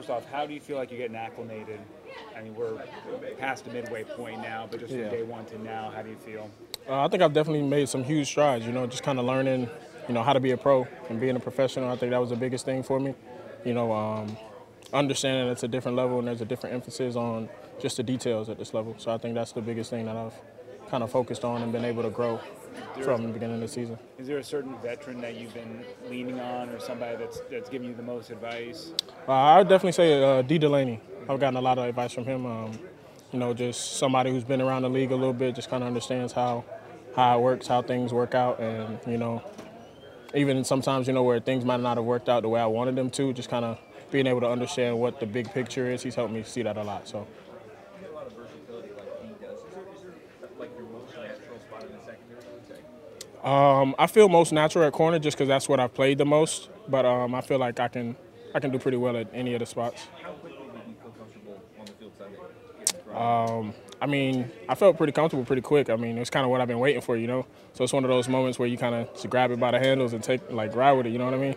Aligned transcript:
first 0.00 0.10
off, 0.10 0.24
how 0.32 0.46
do 0.46 0.54
you 0.54 0.60
feel 0.60 0.78
like 0.78 0.90
you're 0.90 0.98
getting 0.98 1.16
acclimated? 1.16 1.78
I 2.34 2.40
mean, 2.40 2.54
we're 2.54 2.78
past 3.38 3.66
the 3.66 3.70
midway 3.70 4.02
point 4.04 4.40
now, 4.40 4.66
but 4.70 4.80
just 4.80 4.94
Yeah. 4.94 5.08
from 5.08 5.18
day 5.18 5.22
one 5.22 5.44
to 5.46 5.58
now, 5.58 5.90
how 5.94 6.00
do 6.00 6.08
you 6.08 6.16
feel? 6.16 6.50
Uh, 6.88 7.04
I 7.04 7.08
think 7.08 7.22
I've 7.22 7.34
definitely 7.34 7.62
made 7.62 7.86
some 7.88 8.02
huge 8.02 8.26
strides. 8.26 8.64
You 8.64 8.72
know, 8.72 8.86
just 8.86 9.02
kind 9.02 9.18
of 9.18 9.26
learning, 9.26 9.68
you 10.08 10.14
know, 10.14 10.22
how 10.22 10.32
to 10.32 10.40
be 10.40 10.52
a 10.52 10.56
pro 10.56 10.88
and 11.10 11.20
being 11.20 11.36
a 11.36 11.40
professional. 11.40 11.90
I 11.90 11.96
think 11.96 12.12
that 12.12 12.20
was 12.20 12.30
the 12.30 12.36
biggest 12.36 12.64
thing 12.64 12.82
for 12.82 12.98
me. 12.98 13.14
You 13.62 13.74
know, 13.74 13.92
um, 13.92 14.38
understanding 14.94 15.52
it's 15.52 15.64
a 15.64 15.68
different 15.68 15.98
level 15.98 16.18
and 16.18 16.26
there's 16.26 16.40
a 16.40 16.46
different 16.46 16.74
emphasis 16.74 17.14
on 17.14 17.50
just 17.78 17.98
the 17.98 18.02
details 18.02 18.48
at 18.48 18.58
this 18.58 18.72
level. 18.72 18.94
So 18.96 19.10
I 19.10 19.18
think 19.18 19.34
that's 19.34 19.52
the 19.52 19.60
biggest 19.60 19.90
thing 19.90 20.06
that 20.06 20.16
I've 20.16 20.34
kind 20.90 21.02
of 21.02 21.10
focused 21.10 21.44
on 21.44 21.62
and 21.62 21.72
been 21.72 21.84
able 21.84 22.02
to 22.02 22.10
grow 22.10 22.40
from 23.02 23.22
the 23.22 23.28
beginning 23.28 23.56
of 23.56 23.60
the 23.62 23.68
season. 23.68 23.98
Is 24.18 24.26
there 24.26 24.38
a 24.38 24.44
certain 24.44 24.76
veteran 24.82 25.20
that 25.20 25.36
you've 25.36 25.54
been 25.54 25.84
leaning 26.08 26.40
on, 26.40 26.68
or 26.70 26.80
somebody 26.80 27.16
that's 27.16 27.40
that's 27.50 27.70
giving 27.70 27.88
you 27.88 27.94
the 27.94 28.02
most 28.02 28.30
advice? 28.30 28.92
Uh, 29.28 29.32
I 29.32 29.58
would 29.58 29.68
definitely 29.68 29.92
say 29.92 30.22
uh, 30.22 30.42
Dee 30.42 30.58
Delaney. 30.58 31.00
I've 31.28 31.40
gotten 31.40 31.56
a 31.56 31.60
lot 31.60 31.78
of 31.78 31.84
advice 31.84 32.12
from 32.12 32.24
him. 32.24 32.46
Um, 32.46 32.78
you 33.32 33.38
know, 33.38 33.54
just 33.54 33.98
somebody 33.98 34.30
who's 34.30 34.44
been 34.44 34.60
around 34.60 34.82
the 34.82 34.90
league 34.90 35.12
a 35.12 35.16
little 35.16 35.32
bit, 35.32 35.54
just 35.54 35.70
kind 35.70 35.82
of 35.82 35.86
understands 35.86 36.32
how 36.32 36.64
how 37.14 37.38
it 37.38 37.42
works, 37.42 37.66
how 37.66 37.82
things 37.82 38.12
work 38.12 38.34
out, 38.34 38.58
and 38.60 38.98
you 39.06 39.18
know, 39.18 39.42
even 40.34 40.64
sometimes 40.64 41.06
you 41.06 41.12
know 41.12 41.22
where 41.22 41.40
things 41.40 41.64
might 41.64 41.80
not 41.80 41.96
have 41.96 42.04
worked 42.06 42.28
out 42.28 42.42
the 42.42 42.48
way 42.48 42.60
I 42.60 42.66
wanted 42.66 42.96
them 42.96 43.10
to, 43.10 43.32
just 43.32 43.48
kind 43.48 43.64
of 43.64 43.78
being 44.10 44.26
able 44.26 44.40
to 44.40 44.48
understand 44.48 44.98
what 44.98 45.20
the 45.20 45.26
big 45.26 45.52
picture 45.52 45.90
is. 45.90 46.02
He's 46.02 46.16
helped 46.16 46.32
me 46.32 46.42
see 46.42 46.62
that 46.62 46.76
a 46.76 46.82
lot. 46.82 47.06
So. 47.06 47.26
a 48.04 48.14
lot 48.14 48.26
of 48.26 48.32
versatility 48.32 48.88
like 48.96 49.22
he 49.22 49.44
does. 49.44 49.58
Is 49.58 50.02
there 50.40 50.50
like 50.58 50.70
your 50.76 50.86
most 50.88 51.14
Um, 53.42 53.94
I 53.98 54.06
feel 54.06 54.28
most 54.28 54.52
natural 54.52 54.84
at 54.84 54.92
corner 54.92 55.18
just 55.18 55.36
because 55.36 55.48
that's 55.48 55.68
what 55.68 55.80
I've 55.80 55.94
played 55.94 56.18
the 56.18 56.26
most. 56.26 56.68
But 56.88 57.06
um, 57.06 57.34
I 57.34 57.40
feel 57.40 57.58
like 57.58 57.80
I 57.80 57.88
can 57.88 58.16
I 58.54 58.60
can 58.60 58.70
do 58.70 58.78
pretty 58.78 58.96
well 58.98 59.16
at 59.16 59.28
any 59.32 59.54
of 59.54 59.60
the 59.60 59.66
spots. 59.66 60.08
How 60.22 60.32
quickly 60.32 60.58
did 60.58 60.88
you 60.88 60.94
feel 61.00 61.10
comfortable 61.12 61.62
on 61.78 61.86
the 61.86 61.92
field 61.92 62.12
Sunday? 62.18 63.16
Um, 63.16 63.72
I 64.02 64.06
mean, 64.06 64.50
I 64.68 64.74
felt 64.74 64.96
pretty 64.96 65.12
comfortable 65.12 65.44
pretty 65.44 65.62
quick. 65.62 65.88
I 65.88 65.96
mean, 65.96 66.18
it's 66.18 66.30
kind 66.30 66.44
of 66.44 66.50
what 66.50 66.60
I've 66.60 66.68
been 66.68 66.78
waiting 66.80 67.00
for, 67.00 67.16
you 67.16 67.26
know. 67.26 67.46
So 67.72 67.84
it's 67.84 67.92
one 67.92 68.04
of 68.04 68.10
those 68.10 68.28
moments 68.28 68.58
where 68.58 68.68
you 68.68 68.76
kind 68.76 68.94
of 68.94 69.30
grab 69.30 69.50
it 69.52 69.60
by 69.60 69.70
the 69.70 69.78
handles 69.78 70.12
and 70.12 70.22
take 70.22 70.50
like 70.50 70.74
ride 70.74 70.92
with 70.92 71.06
it. 71.06 71.10
You 71.10 71.18
know 71.18 71.24
what 71.26 71.34
I 71.34 71.38
mean? 71.38 71.56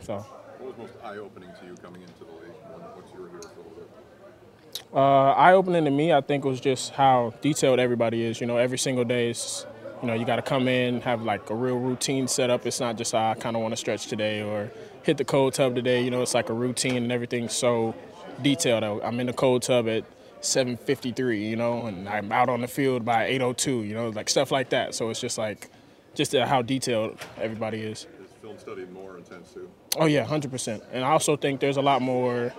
So 0.00 0.16
What 0.58 0.76
was 0.78 0.90
most 0.90 1.04
eye-opening 1.04 1.50
to 1.60 1.66
you 1.66 1.74
coming 1.76 2.02
into 2.02 2.18
the 2.20 2.24
league? 2.26 2.50
What- 2.68 2.96
What's 2.96 3.12
your 3.14 3.28
here 3.30 3.40
for 3.40 3.48
a 3.48 3.62
little 3.62 3.72
bit? 3.76 4.82
Uh, 4.94 5.32
eye 5.32 5.52
opening 5.52 5.84
to 5.84 5.90
me, 5.90 6.12
I 6.12 6.20
think, 6.20 6.44
was 6.44 6.60
just 6.60 6.92
how 6.92 7.34
detailed 7.40 7.80
everybody 7.80 8.24
is. 8.24 8.40
You 8.40 8.46
know, 8.46 8.56
every 8.56 8.78
single 8.78 9.04
day 9.04 9.30
is, 9.30 9.66
you 10.00 10.06
know, 10.06 10.14
you 10.14 10.24
got 10.24 10.36
to 10.36 10.42
come 10.42 10.68
in, 10.68 11.00
have 11.00 11.22
like 11.22 11.50
a 11.50 11.54
real 11.54 11.78
routine 11.78 12.28
set 12.28 12.50
up. 12.50 12.64
It's 12.66 12.80
not 12.80 12.96
just 12.96 13.14
"Ah, 13.14 13.30
I 13.30 13.34
kind 13.34 13.56
of 13.56 13.62
want 13.62 13.72
to 13.72 13.76
stretch 13.76 14.06
today 14.06 14.42
or 14.42 14.70
hit 15.02 15.18
the 15.18 15.24
cold 15.24 15.54
tub 15.54 15.74
today. 15.74 16.02
You 16.02 16.10
know, 16.10 16.22
it's 16.22 16.34
like 16.34 16.48
a 16.48 16.54
routine 16.54 16.96
and 16.96 17.12
everything's 17.12 17.54
so 17.54 17.94
detailed. 18.42 18.84
I'm 19.02 19.18
in 19.20 19.26
the 19.26 19.32
cold 19.32 19.62
tub 19.62 19.88
at 19.88 20.04
7:53, 20.40 21.48
you 21.48 21.56
know, 21.56 21.86
and 21.86 22.08
I'm 22.08 22.30
out 22.30 22.48
on 22.48 22.60
the 22.60 22.68
field 22.68 23.04
by 23.04 23.24
8:02. 23.28 23.86
You 23.86 23.94
know, 23.94 24.10
like 24.10 24.28
stuff 24.28 24.52
like 24.52 24.70
that. 24.70 24.94
So 24.94 25.10
it's 25.10 25.20
just 25.20 25.38
like, 25.38 25.70
just 26.14 26.34
uh, 26.34 26.46
how 26.46 26.62
detailed 26.62 27.18
everybody 27.40 27.80
is. 27.80 28.06
Is 28.22 28.30
film 28.40 28.58
study 28.58 28.84
more 28.92 29.16
intense 29.16 29.52
too? 29.52 29.68
Oh 29.96 30.06
yeah, 30.06 30.22
hundred 30.24 30.50
percent. 30.50 30.82
And 30.92 31.04
I 31.04 31.10
also 31.10 31.36
think 31.36 31.60
there's 31.60 31.78
a 31.78 31.82
lot 31.82 32.00
more. 32.00 32.52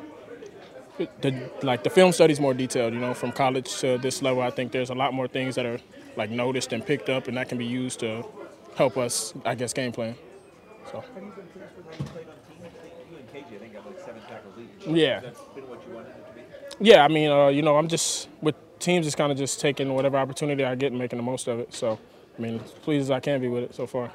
The 0.98 1.50
like 1.62 1.84
the 1.84 1.90
film 1.90 2.12
study's 2.14 2.40
more 2.40 2.54
detailed. 2.54 2.94
You 2.94 3.00
know, 3.00 3.14
from 3.14 3.32
college 3.32 3.80
to 3.80 3.98
this 3.98 4.22
level, 4.22 4.42
I 4.42 4.50
think 4.50 4.72
there's 4.72 4.90
a 4.90 4.96
lot 4.96 5.14
more 5.14 5.28
things 5.28 5.56
that 5.56 5.66
are 5.66 5.80
like 6.16 6.30
noticed 6.30 6.72
and 6.72 6.86
picked 6.86 7.10
up, 7.10 7.28
and 7.28 7.36
that 7.38 7.50
can 7.50 7.58
be 7.58 7.66
used 7.66 8.00
to 8.00 8.26
help 8.76 8.98
us, 8.98 9.34
I 9.44 9.56
guess, 9.56 9.74
game 9.74 9.92
plan. 9.92 10.16
So. 10.92 11.04
Yeah. 14.88 15.22
Yeah, 16.80 17.04
I 17.04 17.08
mean, 17.08 17.30
uh, 17.30 17.48
you 17.48 17.62
know, 17.62 17.78
I'm 17.78 17.88
just 17.88 18.30
with 18.42 18.56
teams, 18.80 19.08
it's 19.08 19.16
kind 19.16 19.32
of 19.32 19.38
just 19.38 19.60
taking 19.60 19.94
whatever 19.94 20.18
opportunity 20.18 20.64
I 20.64 20.76
get 20.76 20.92
and 20.92 21.00
making 21.00 21.18
the 21.18 21.24
most 21.24 21.48
of 21.48 21.60
it. 21.60 21.74
So, 21.74 22.00
I 22.38 22.42
mean, 22.42 22.60
as 22.60 22.72
pleased 22.72 23.04
as 23.04 23.12
I 23.12 23.20
can 23.20 23.40
be 23.40 23.48
with 23.48 23.64
it 23.64 23.76
so 23.76 23.88
far. 23.88 24.12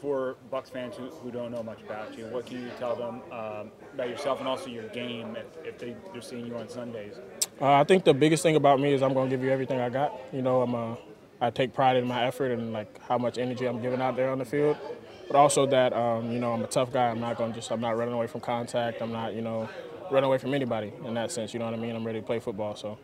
For 0.00 0.36
Bucs 0.50 0.70
fans 0.70 0.96
who, 0.96 1.10
who 1.10 1.30
don't 1.30 1.52
know 1.52 1.62
much 1.62 1.82
about 1.82 2.16
you, 2.16 2.24
what 2.26 2.46
can 2.46 2.62
you 2.62 2.70
tell 2.78 2.96
them 2.96 3.20
um, 3.30 3.70
about 3.92 4.08
yourself 4.08 4.38
and 4.38 4.48
also 4.48 4.68
your 4.68 4.88
game 4.88 5.36
if, 5.36 5.66
if 5.66 5.78
they, 5.78 5.94
they're 6.12 6.22
seeing 6.22 6.46
you 6.46 6.56
on 6.56 6.70
Sundays? 6.70 7.16
Uh, 7.60 7.74
I 7.74 7.84
think 7.84 8.04
the 8.04 8.14
biggest 8.14 8.42
thing 8.42 8.56
about 8.56 8.80
me 8.80 8.94
is 8.94 9.02
I'm 9.02 9.12
going 9.12 9.28
to 9.28 9.36
give 9.36 9.44
you 9.44 9.50
everything 9.50 9.78
I 9.78 9.90
got. 9.90 10.18
You 10.32 10.40
know, 10.40 10.62
I'm 10.62 10.74
a, 10.74 10.96
I 11.42 11.50
take 11.50 11.74
pride 11.74 11.96
in 11.96 12.06
my 12.06 12.24
effort 12.24 12.50
and 12.50 12.72
like 12.72 12.98
how 13.02 13.18
much 13.18 13.36
energy 13.36 13.66
I'm 13.66 13.82
giving 13.82 14.00
out 14.00 14.16
there 14.16 14.30
on 14.30 14.38
the 14.38 14.46
field. 14.46 14.78
But 15.26 15.36
also 15.36 15.66
that, 15.66 15.92
um, 15.92 16.32
you 16.32 16.38
know, 16.38 16.52
I'm 16.52 16.62
a 16.62 16.66
tough 16.66 16.92
guy. 16.92 17.08
I'm 17.08 17.20
not 17.20 17.36
going 17.36 17.52
to 17.52 17.58
just, 17.58 17.70
I'm 17.70 17.82
not 17.82 17.96
running 17.98 18.14
away 18.14 18.26
from 18.26 18.40
contact. 18.40 19.02
I'm 19.02 19.12
not, 19.12 19.34
you 19.34 19.42
know, 19.42 19.68
running 20.10 20.26
away 20.26 20.38
from 20.38 20.54
anybody 20.54 20.92
in 21.04 21.12
that 21.14 21.30
sense. 21.30 21.52
You 21.52 21.58
know 21.58 21.66
what 21.66 21.74
I 21.74 21.78
mean? 21.78 21.94
I'm 21.94 22.06
ready 22.06 22.20
to 22.20 22.26
play 22.26 22.38
football. 22.38 22.74
So. 22.74 22.98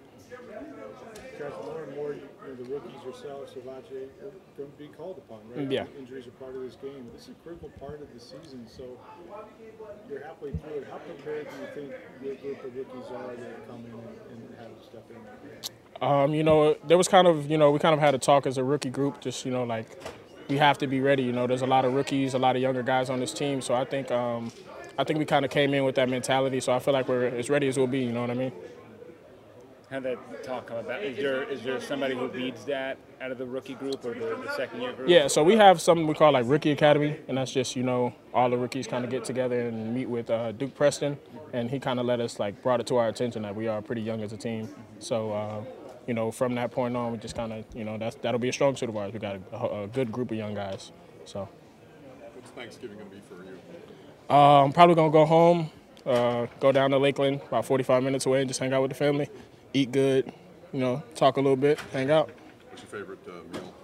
Josh, 1.38 1.52
more 1.62 1.82
and 1.82 1.94
more, 1.94 2.14
you 2.14 2.22
know, 2.22 2.45
the 2.56 2.64
rookies 2.64 3.02
yourself, 3.04 3.52
Savache, 3.52 4.08
are 4.22 4.32
going 4.56 4.70
to 4.70 4.78
be 4.78 4.88
called 4.88 5.18
upon, 5.18 5.40
right? 5.54 5.70
Yeah. 5.70 5.84
Injuries 5.98 6.26
are 6.26 6.30
part 6.32 6.54
of 6.54 6.62
this 6.62 6.76
game. 6.76 7.06
This 7.12 7.22
is 7.22 7.28
a 7.30 7.34
critical 7.42 7.70
part 7.80 8.00
of 8.00 8.12
the 8.12 8.20
season, 8.20 8.66
so 8.68 8.84
you're 10.08 10.22
halfway 10.22 10.50
through 10.52 10.80
it. 10.80 10.86
How 10.90 10.98
prepared 10.98 11.48
do 11.50 11.56
you 11.56 11.68
think 11.74 11.94
your 12.22 12.34
group 12.36 12.64
of 12.64 12.76
rookies 12.76 13.10
are 13.10 13.36
that 13.36 13.68
come 13.68 13.84
in 13.84 13.92
and, 13.92 14.48
and 14.48 14.58
have 14.58 14.78
to 14.78 14.84
step 14.84 15.04
in? 15.10 16.06
Um, 16.06 16.34
you 16.34 16.42
know, 16.42 16.76
there 16.86 16.98
was 16.98 17.08
kind 17.08 17.26
of, 17.26 17.50
you 17.50 17.58
know, 17.58 17.70
we 17.70 17.78
kind 17.78 17.94
of 17.94 18.00
had 18.00 18.14
a 18.14 18.18
talk 18.18 18.46
as 18.46 18.58
a 18.58 18.64
rookie 18.64 18.90
group, 18.90 19.20
just, 19.20 19.44
you 19.46 19.52
know, 19.52 19.64
like 19.64 19.86
we 20.48 20.56
have 20.58 20.78
to 20.78 20.86
be 20.86 21.00
ready. 21.00 21.22
You 21.22 21.32
know, 21.32 21.46
there's 21.46 21.62
a 21.62 21.66
lot 21.66 21.84
of 21.84 21.94
rookies, 21.94 22.34
a 22.34 22.38
lot 22.38 22.56
of 22.56 22.62
younger 22.62 22.82
guys 22.82 23.10
on 23.10 23.20
this 23.20 23.32
team. 23.32 23.60
So 23.60 23.74
I 23.74 23.84
think, 23.84 24.10
um, 24.10 24.52
I 24.98 25.04
think 25.04 25.18
we 25.18 25.24
kind 25.24 25.44
of 25.44 25.50
came 25.50 25.74
in 25.74 25.84
with 25.84 25.94
that 25.96 26.08
mentality. 26.08 26.60
So 26.60 26.72
I 26.72 26.78
feel 26.78 26.94
like 26.94 27.08
we're 27.08 27.26
as 27.26 27.50
ready 27.50 27.68
as 27.68 27.76
we'll 27.76 27.86
be. 27.86 28.00
You 28.00 28.12
know 28.12 28.20
what 28.20 28.30
I 28.30 28.34
mean? 28.34 28.52
How 29.90 30.00
did 30.00 30.18
that 30.18 30.44
talk 30.44 30.66
come 30.66 30.78
about? 30.78 31.04
Is 31.04 31.16
there 31.16 31.44
is 31.44 31.62
there 31.62 31.80
somebody 31.80 32.16
who 32.16 32.26
leads 32.28 32.64
that 32.64 32.98
out 33.20 33.30
of 33.30 33.38
the 33.38 33.46
rookie 33.46 33.74
group 33.74 34.04
or 34.04 34.14
the, 34.14 34.36
the 34.44 34.52
second 34.56 34.82
year 34.82 34.92
group? 34.92 35.08
Yeah. 35.08 35.28
So 35.28 35.44
we 35.44 35.56
have 35.56 35.80
something 35.80 36.06
we 36.08 36.14
call 36.14 36.32
like 36.32 36.44
Rookie 36.46 36.72
Academy, 36.72 37.20
and 37.28 37.38
that's 37.38 37.52
just 37.52 37.76
you 37.76 37.84
know 37.84 38.12
all 38.34 38.50
the 38.50 38.56
rookies 38.56 38.88
kind 38.88 39.04
of 39.04 39.10
get 39.10 39.24
together 39.24 39.60
and 39.68 39.94
meet 39.94 40.08
with 40.08 40.28
uh, 40.28 40.50
Duke 40.52 40.74
Preston, 40.74 41.16
and 41.52 41.70
he 41.70 41.78
kind 41.78 42.00
of 42.00 42.06
let 42.06 42.20
us 42.20 42.40
like 42.40 42.60
brought 42.62 42.80
it 42.80 42.86
to 42.88 42.96
our 42.96 43.08
attention 43.08 43.42
that 43.42 43.54
we 43.54 43.68
are 43.68 43.80
pretty 43.80 44.02
young 44.02 44.22
as 44.22 44.32
a 44.32 44.36
team. 44.36 44.68
So. 44.98 45.32
Uh, 45.32 45.64
you 46.06 46.14
know, 46.14 46.30
from 46.30 46.54
that 46.54 46.70
point 46.70 46.96
on, 46.96 47.10
we 47.10 47.18
just 47.18 47.34
kind 47.34 47.52
of, 47.52 47.64
you 47.74 47.82
know, 47.82 47.98
that's 47.98 48.14
that'll 48.22 48.38
be 48.38 48.48
a 48.48 48.52
strong 48.52 48.76
suit 48.76 48.88
of 48.88 48.96
ours. 48.96 49.12
We 49.12 49.18
got 49.18 49.40
a, 49.52 49.82
a 49.82 49.86
good 49.88 50.12
group 50.12 50.30
of 50.30 50.36
young 50.36 50.54
guys. 50.54 50.92
So. 51.24 51.48
What's 52.34 52.50
Thanksgiving 52.50 52.96
going 52.96 53.10
to 53.10 53.16
be 53.16 53.22
for 53.28 53.42
you? 53.42 53.58
Uh, 54.30 54.64
I'm 54.64 54.72
probably 54.72 54.94
gonna 54.94 55.10
go 55.10 55.24
home, 55.24 55.70
uh, 56.04 56.46
go 56.60 56.70
down 56.70 56.90
to 56.90 56.98
Lakeland, 56.98 57.40
about 57.48 57.64
45 57.64 58.04
minutes 58.04 58.26
away, 58.26 58.40
and 58.40 58.48
just 58.48 58.60
hang 58.60 58.72
out 58.72 58.82
with 58.82 58.90
the 58.90 58.96
family, 58.96 59.28
eat 59.76 59.92
good, 59.92 60.32
you 60.72 60.80
know, 60.80 61.02
talk 61.14 61.36
a 61.36 61.40
little 61.40 61.56
bit, 61.56 61.78
hang 61.92 62.10
out. 62.10 62.30
What's 62.70 62.82
your 62.82 63.00
favorite 63.00 63.18
uh, 63.28 63.32
meal, 63.52 63.74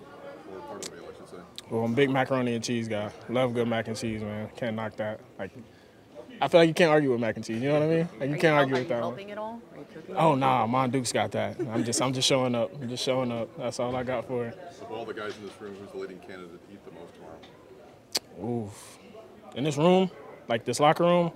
or 0.52 0.60
part 0.60 0.82
of 0.82 0.90
the 0.90 0.96
meal, 0.96 1.04
I 1.12 1.16
should 1.18 1.28
say? 1.28 1.36
Well, 1.70 1.84
I'm 1.84 1.92
a 1.92 1.94
big 1.94 2.10
macaroni 2.10 2.54
and 2.54 2.64
cheese 2.64 2.88
guy. 2.88 3.10
Love 3.28 3.54
good 3.54 3.68
mac 3.68 3.88
and 3.88 3.96
cheese, 3.96 4.22
man. 4.22 4.48
Can't 4.56 4.74
knock 4.74 4.96
that. 4.96 5.20
Like, 5.38 5.50
I 6.40 6.48
feel 6.48 6.60
like 6.60 6.68
you 6.68 6.74
can't 6.74 6.90
argue 6.90 7.10
with 7.12 7.20
mac 7.20 7.36
and 7.36 7.44
cheese. 7.44 7.62
You 7.62 7.68
know 7.68 7.74
what 7.80 7.82
I 7.90 7.94
mean? 7.94 8.08
Like, 8.18 8.30
you 8.30 8.36
can't 8.36 8.54
argue 8.56 8.74
Are 8.74 8.78
with 8.78 8.82
you 8.84 8.88
that 8.88 8.94
one. 8.94 9.02
helping 9.02 9.30
at 9.30 9.38
all? 9.38 9.62
Are 9.74 9.78
you 9.78 9.86
cooking? 9.92 10.16
Oh 10.16 10.34
nah, 10.34 10.66
Mon 10.66 10.90
Duke's 10.90 11.12
got 11.12 11.30
that. 11.32 11.60
I'm 11.70 11.84
just, 11.84 12.00
I'm 12.02 12.12
just 12.12 12.26
showing 12.26 12.54
up. 12.54 12.72
I'm 12.80 12.88
just 12.88 13.04
showing 13.04 13.30
up. 13.30 13.54
That's 13.58 13.78
all 13.78 13.94
I 13.94 14.02
got 14.02 14.26
for 14.26 14.46
it. 14.46 14.58
Of 14.80 14.90
all 14.90 15.04
the 15.04 15.14
guys 15.14 15.36
in 15.36 15.46
this 15.46 15.60
room, 15.60 15.76
who's 15.80 15.90
the 15.92 15.98
leading 15.98 16.18
candidate 16.20 16.66
to 16.68 16.72
eat 16.72 16.84
the 16.84 16.92
most 16.92 17.12
tomorrow? 17.14 18.64
Oof. 18.66 18.98
In 19.54 19.64
this 19.64 19.76
room, 19.76 20.10
like 20.48 20.64
this 20.64 20.80
locker 20.80 21.04
room, 21.04 21.32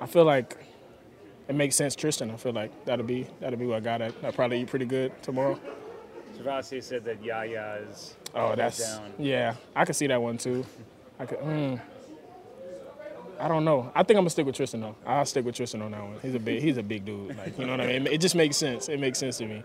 I 0.00 0.06
feel 0.06 0.24
like 0.24 0.56
it 1.50 1.54
makes 1.56 1.74
sense. 1.76 1.94
Tristan, 1.96 2.30
I 2.30 2.36
feel 2.36 2.52
like 2.52 2.70
that'll 2.84 3.04
be, 3.04 3.26
that'll 3.40 3.58
be 3.58 3.66
what 3.66 3.76
I 3.78 3.80
got 3.80 4.00
it. 4.00 4.14
I'll 4.22 4.32
probably 4.32 4.60
eat 4.62 4.68
pretty 4.68 4.86
good 4.86 5.12
tomorrow. 5.22 5.58
Travasi 6.38 6.82
said 6.82 7.04
that 7.04 7.22
Yaya 7.22 7.80
is 7.90 8.14
Oh, 8.34 8.54
that's 8.54 8.78
down. 8.78 9.12
yeah. 9.18 9.56
I 9.76 9.84
could 9.84 9.96
see 9.96 10.06
that 10.06 10.22
one 10.22 10.38
too. 10.38 10.64
I 11.18 11.26
could. 11.26 11.38
Mm, 11.40 11.80
I 13.40 13.48
don't 13.48 13.64
know. 13.64 13.90
I 13.94 14.02
think 14.04 14.16
I'm 14.16 14.22
gonna 14.22 14.30
stick 14.30 14.46
with 14.46 14.54
Tristan 14.54 14.80
though. 14.80 14.94
I'll 15.04 15.26
stick 15.26 15.44
with 15.44 15.54
Tristan 15.56 15.82
on 15.82 15.90
that 15.90 16.02
one. 16.02 16.18
He's 16.22 16.34
a 16.34 16.38
big. 16.38 16.62
He's 16.62 16.76
a 16.76 16.82
big 16.82 17.04
dude. 17.04 17.36
Like 17.36 17.58
you 17.58 17.66
know 17.66 17.72
what 17.72 17.80
I 17.80 17.86
mean. 17.86 18.06
It 18.06 18.18
just 18.20 18.34
makes 18.36 18.56
sense. 18.56 18.88
It 18.88 19.00
makes 19.00 19.18
sense 19.18 19.38
to 19.38 19.46
me. 19.46 19.62